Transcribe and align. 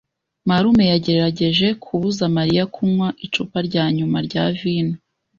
Marume 0.47 0.83
yagerageje 0.93 1.67
kubuza 1.83 2.23
Mariya 2.37 2.63
kunywa 2.73 3.07
icupa 3.25 3.57
rya 3.67 3.83
nyuma 3.95 4.17
rya 4.27 4.43
vino. 4.59 4.95